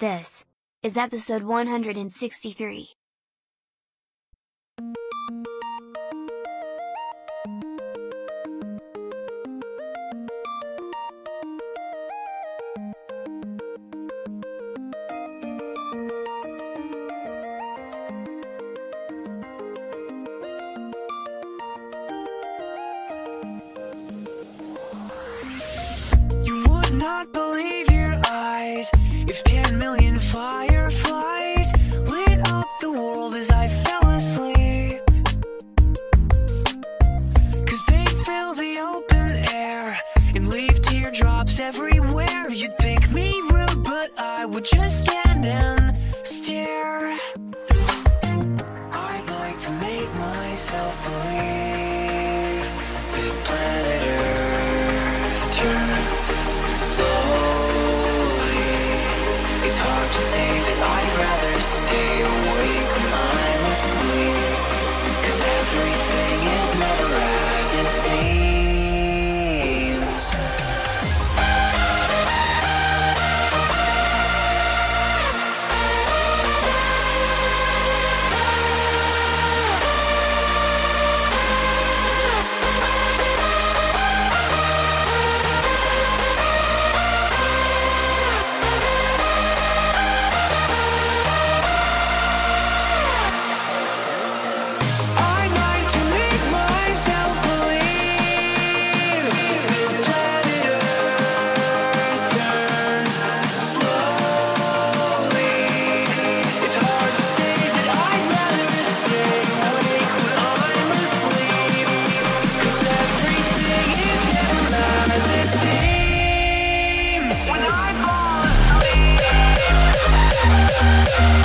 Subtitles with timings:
[0.00, 0.46] This
[0.82, 2.88] is episode 163.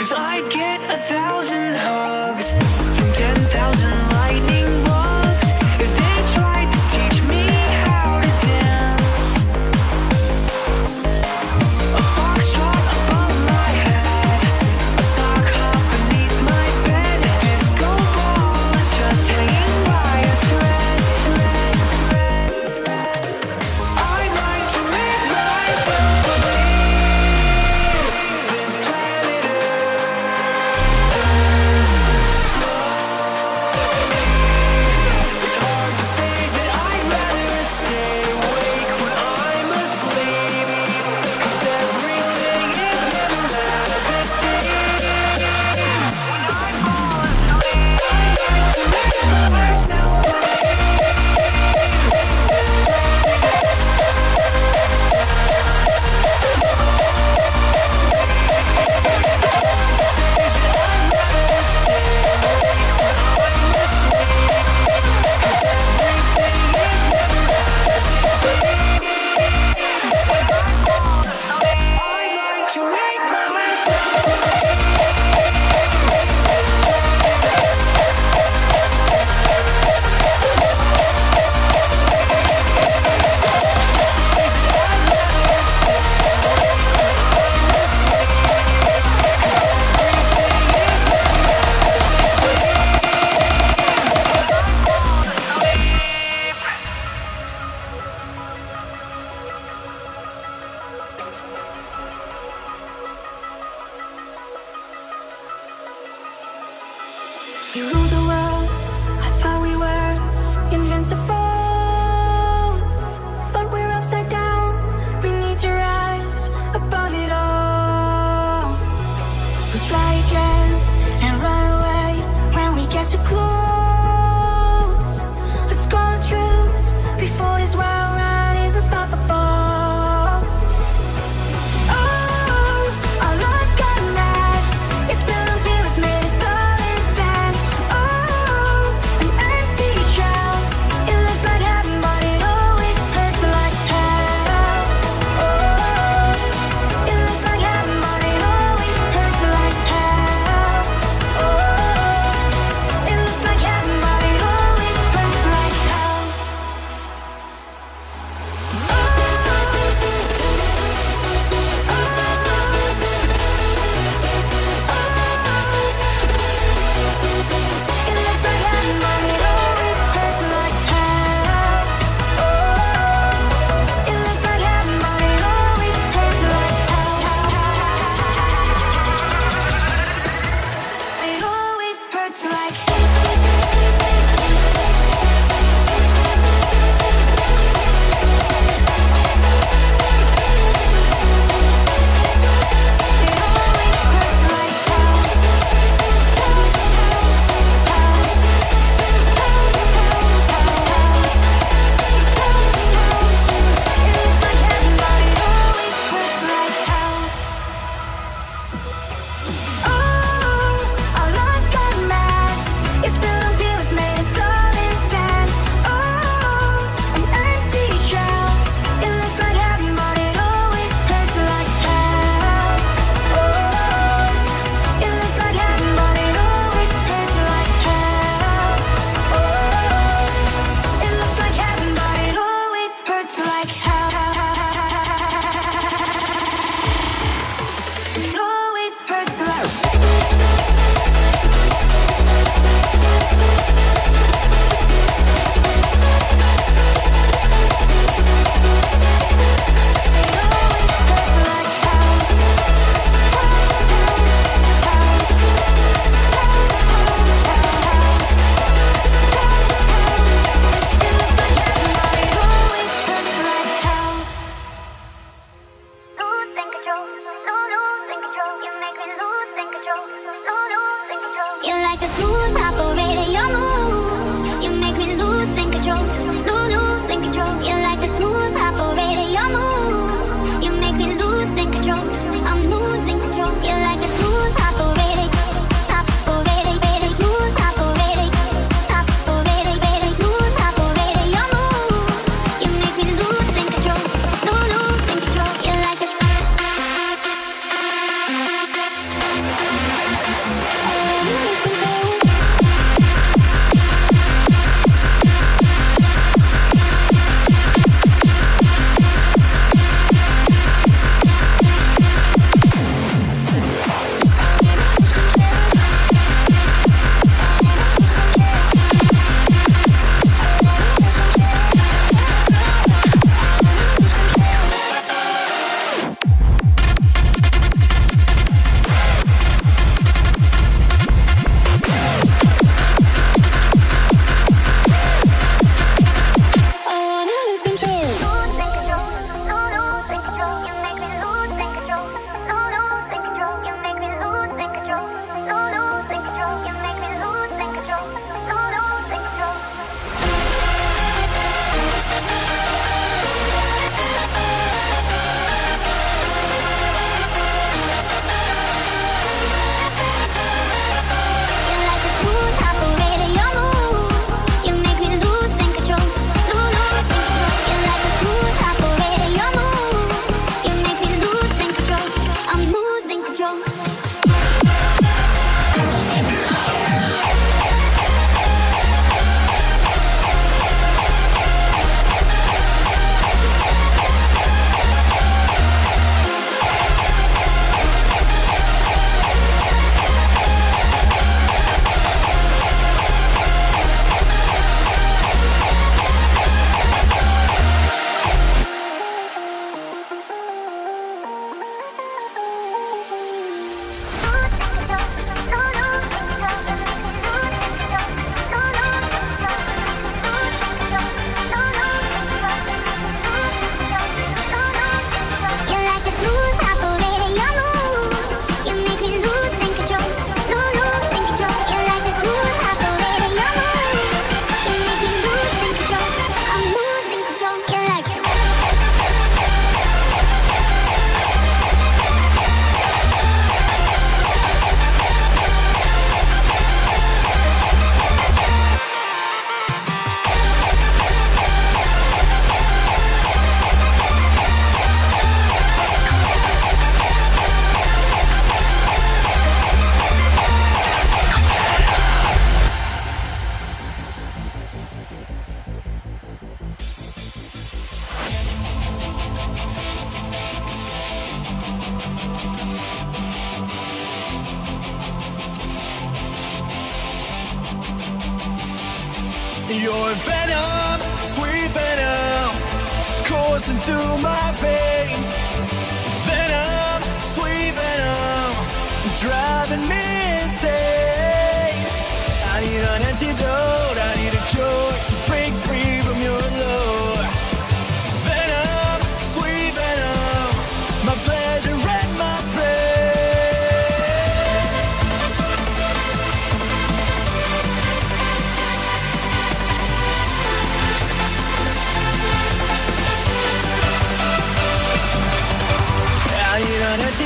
[0.00, 4.79] Cause I'd get a thousand hugs from ten thousand lightning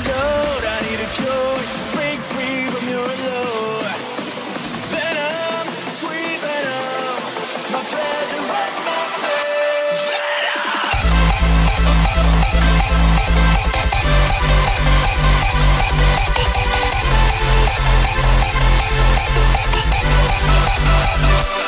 [0.00, 3.82] I need a cure to break free from your allure.
[4.94, 7.18] Venom, sweet venom,
[7.72, 9.58] my pleasure my pain.
[21.20, 21.67] Venom.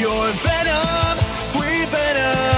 [0.00, 2.53] your venom, sweet venom.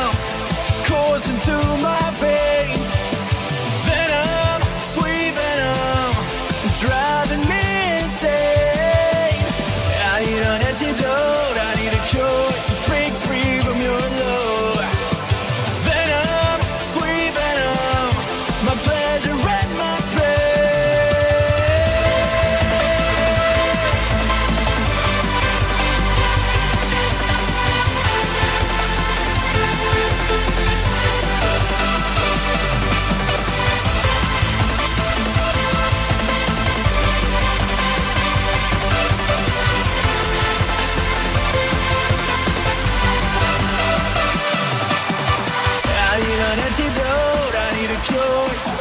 [48.09, 48.75] joy.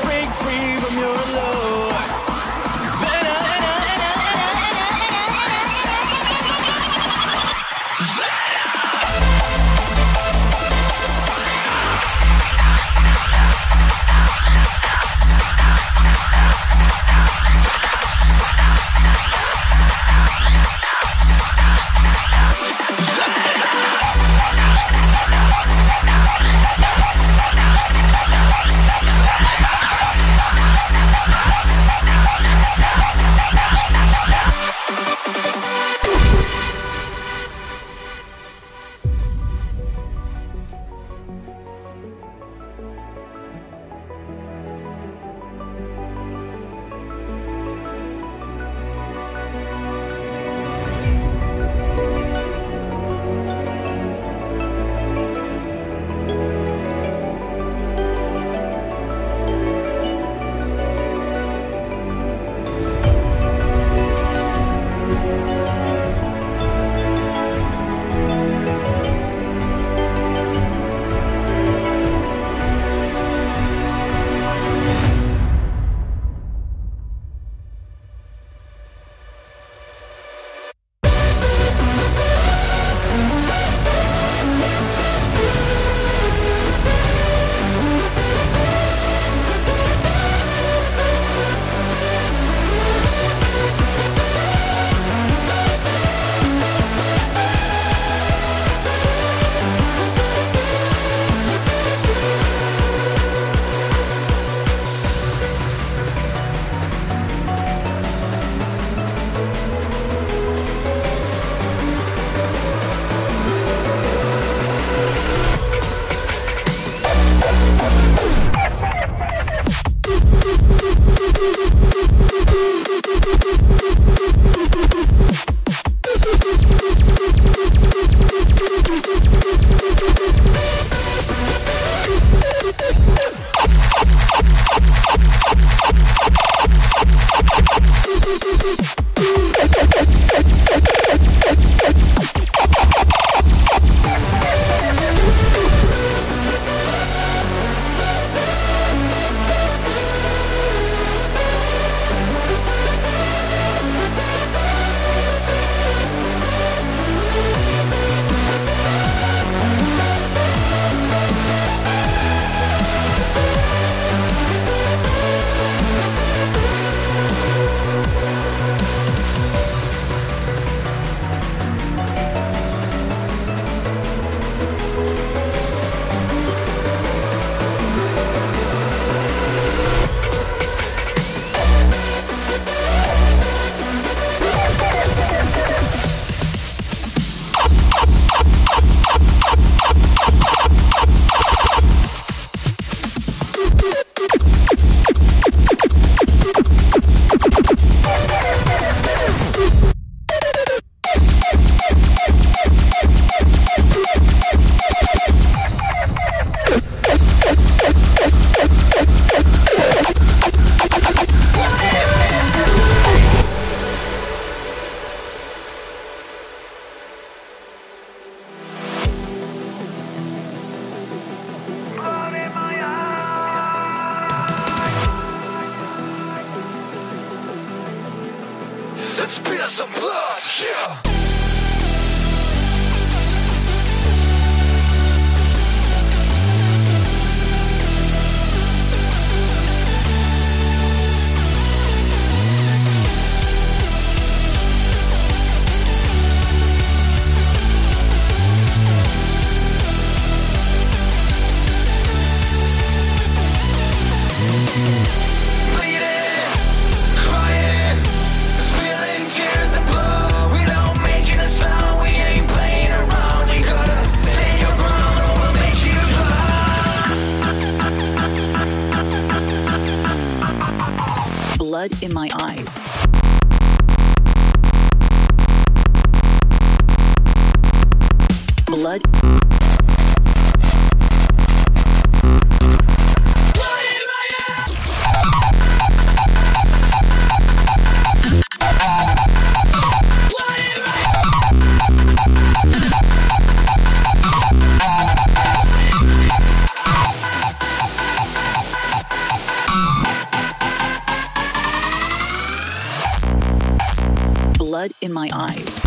[305.06, 305.85] In my eyes.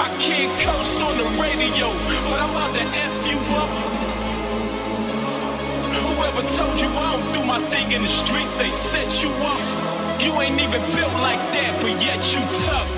[0.00, 1.88] I can't curse on the radio,
[2.30, 3.70] but I'm about to F you up.
[5.92, 9.60] Whoever told you I don't do my thing in the streets, they set you up.
[10.22, 12.90] You ain't even built like that, but yet you tough.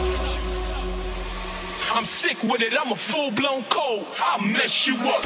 [1.92, 4.06] I'm sick with it, I'm a full blown cold.
[4.20, 5.24] I'll mess you up.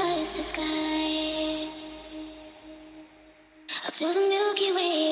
[0.00, 1.68] across the sky,
[3.86, 5.09] up to the Milky Way.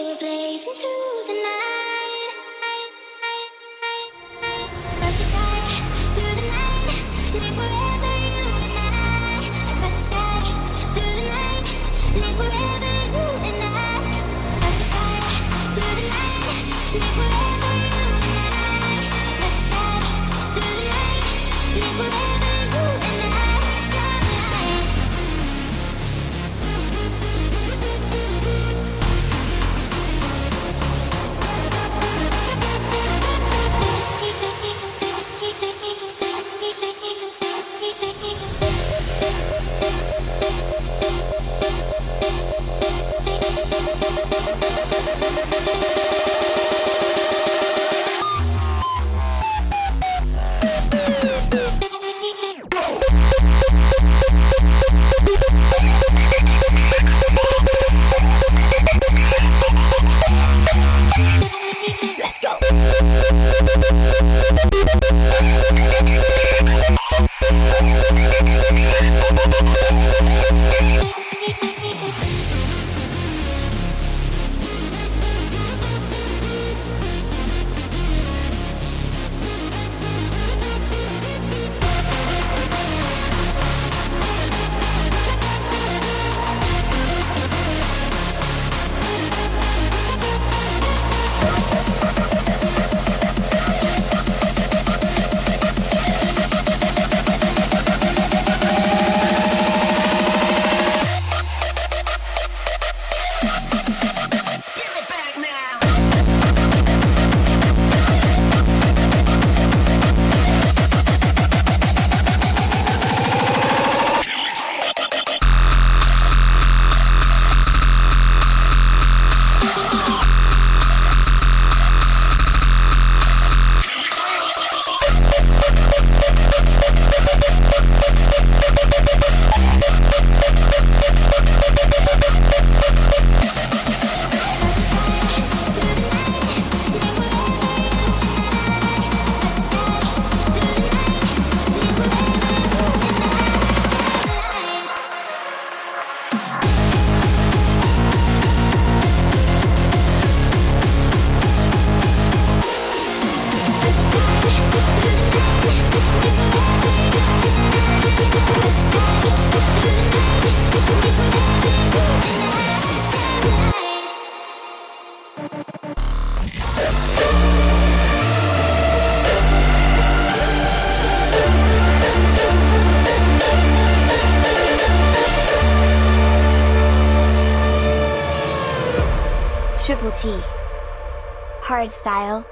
[181.78, 182.44] card style,